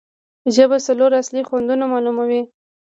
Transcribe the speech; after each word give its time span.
ژبه 0.55 0.77
څلور 0.87 1.11
اصلي 1.21 1.41
خوندونه 1.47 1.85
معلوموي. 1.91 2.41